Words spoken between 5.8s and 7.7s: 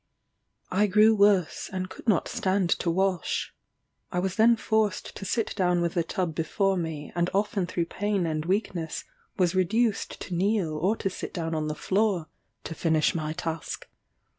the tub before me, and often